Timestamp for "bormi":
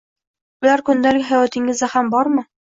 2.17-2.47